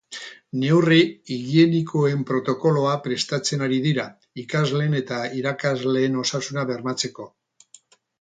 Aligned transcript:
Neurri 0.61 1.01
higienikoen 1.33 2.23
protokoloa 2.29 2.93
prestatzen 3.07 3.65
ari 3.65 3.77
dira, 3.83 4.05
ikasleen 4.45 4.97
eta 5.01 5.19
irakasleen 5.41 6.17
osasuna 6.23 6.65
bermatzeko. 6.71 7.29